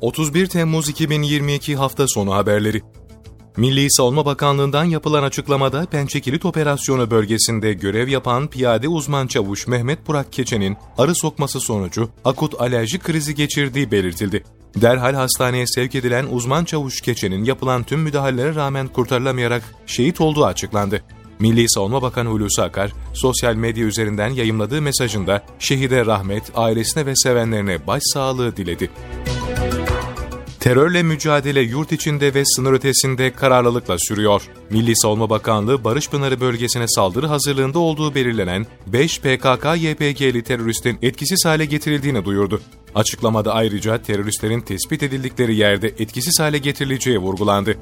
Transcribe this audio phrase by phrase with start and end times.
[0.00, 2.82] 31 Temmuz 2022 hafta sonu haberleri.
[3.56, 10.32] Milli Savunma Bakanlığı'ndan yapılan açıklamada Pençekilit Operasyonu bölgesinde görev yapan piyade uzman çavuş Mehmet Burak
[10.32, 14.44] Keçe'nin arı sokması sonucu akut alerji krizi geçirdiği belirtildi.
[14.76, 21.02] Derhal hastaneye sevk edilen uzman çavuş Keçe'nin yapılan tüm müdahalelere rağmen kurtarılamayarak şehit olduğu açıklandı.
[21.38, 27.86] Milli Savunma Bakanı Hulusi Akar, sosyal medya üzerinden yayımladığı mesajında şehide rahmet, ailesine ve sevenlerine
[27.86, 28.90] başsağlığı diledi.
[30.60, 34.42] Terörle mücadele yurt içinde ve sınır ötesinde kararlılıkla sürüyor.
[34.70, 41.64] Milli Savunma Bakanlığı Barış Pınarı bölgesine saldırı hazırlığında olduğu belirlenen 5 PKK-YPG'li teröristin etkisiz hale
[41.64, 42.60] getirildiğini duyurdu.
[42.94, 47.76] Açıklamada ayrıca teröristlerin tespit edildikleri yerde etkisiz hale getirileceği vurgulandı.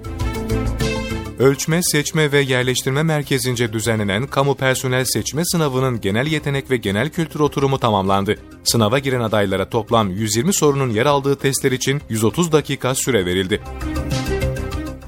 [1.39, 7.41] Ölçme, Seçme ve Yerleştirme Merkezi'nce düzenlenen kamu personel seçme sınavının genel yetenek ve genel kültür
[7.41, 8.37] oturumu tamamlandı.
[8.65, 13.61] Sınava giren adaylara toplam 120 sorunun yer aldığı testler için 130 dakika süre verildi.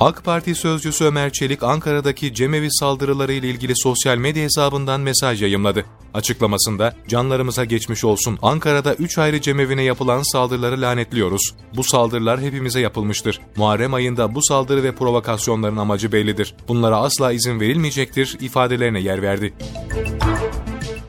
[0.01, 5.85] AK Parti sözcüsü Ömer Çelik Ankara'daki cemevi saldırıları ile ilgili sosyal medya hesabından mesaj yayımladı.
[6.15, 11.55] Açıklamasında canlarımıza geçmiş olsun Ankara'da 3 ayrı cemevine yapılan saldırıları lanetliyoruz.
[11.77, 13.41] Bu saldırılar hepimize yapılmıştır.
[13.57, 16.55] Muharrem ayında bu saldırı ve provokasyonların amacı bellidir.
[16.69, 19.55] Bunlara asla izin verilmeyecektir ifadelerine yer verdi.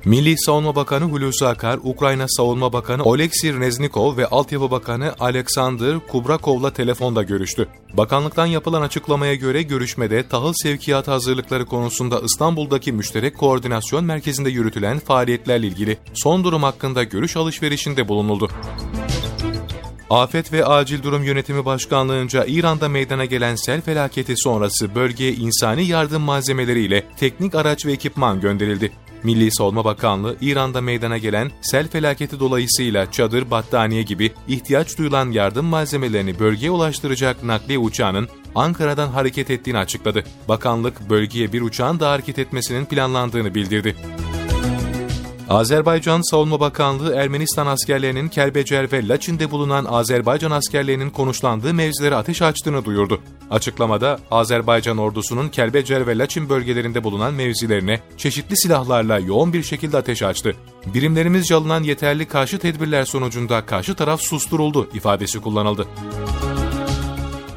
[0.06, 6.74] Milli Savunma Bakanı Hulusi Akar, Ukrayna Savunma Bakanı Oleksiy Reznikov ve Altyapı Bakanı Alexander Kubrakov'la
[6.74, 7.68] telefonda görüştü.
[7.94, 15.68] Bakanlıktan yapılan açıklamaya göre görüşmede tahıl sevkiyatı hazırlıkları konusunda İstanbul'daki müşterek koordinasyon merkezinde yürütülen faaliyetlerle
[15.68, 18.50] ilgili son durum hakkında görüş alışverişinde bulunuldu.
[20.10, 26.22] Afet ve Acil Durum Yönetimi Başkanlığı'nca İran'da meydana gelen sel felaketi sonrası bölgeye insani yardım
[26.22, 28.92] malzemeleriyle teknik araç ve ekipman gönderildi.
[29.24, 35.66] Milli Savunma Bakanlığı, İran'da meydana gelen sel felaketi dolayısıyla çadır, battaniye gibi ihtiyaç duyulan yardım
[35.66, 40.24] malzemelerini bölgeye ulaştıracak nakliye uçağının Ankara'dan hareket ettiğini açıkladı.
[40.48, 43.96] Bakanlık, bölgeye bir uçağın da hareket etmesinin planlandığını bildirdi.
[45.50, 52.86] Azerbaycan Savunma Bakanlığı Ermenistan askerlerinin Kelbecer ve Laçin'de bulunan Azerbaycan askerlerinin konuşlandığı mevzilere ateş açtığını
[52.86, 53.22] duyurdu.
[53.50, 60.24] Açıklamada Azerbaycan ordusunun Kelbecer ve Laçin bölgelerinde bulunan mevzilerine çeşitli silahlarla yoğun bir şekilde ateş
[60.24, 60.56] açtı.
[60.94, 65.88] Birimlerimizce alınan yeterli karşı tedbirler sonucunda karşı taraf susturuldu ifadesi kullanıldı.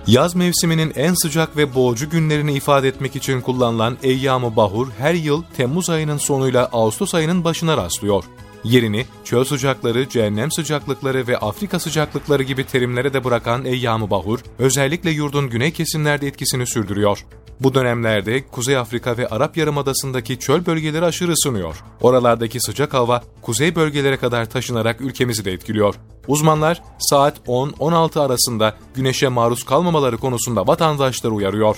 [0.07, 5.43] Yaz mevsiminin en sıcak ve boğucu günlerini ifade etmek için kullanılan Eyyam-ı Bahur her yıl
[5.57, 8.25] Temmuz ayının sonuyla Ağustos ayının başına rastlıyor.
[8.65, 15.11] Yerini çöl sıcakları, cehennem sıcaklıkları ve Afrika sıcaklıkları gibi terimlere de bırakan Eyyam-ı Bahur, özellikle
[15.11, 17.25] yurdun güney kesimlerde etkisini sürdürüyor.
[17.63, 21.85] Bu dönemlerde Kuzey Afrika ve Arap Yarımadası'ndaki çöl bölgeleri aşırı ısınıyor.
[22.01, 25.95] Oralardaki sıcak hava kuzey bölgelere kadar taşınarak ülkemizi de etkiliyor.
[26.29, 31.77] Uzmanlar saat 10-16 arasında güneşe maruz kalmamaları konusunda vatandaşları uyarıyor.